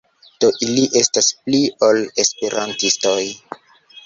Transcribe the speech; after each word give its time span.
Do 0.43 0.47
ili 0.67 0.85
estas 1.01 1.27
pli 1.43 1.59
ol 1.89 2.01
Esperantistoj. 2.25 3.21